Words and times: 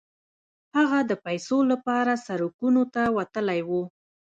هغه 0.77 0.99
د 1.09 1.11
پيسو 1.25 1.57
لپاره 1.71 2.13
سړکونو 2.27 2.83
ته 2.93 3.03
وتلی 3.17 3.61
و. 3.69 3.71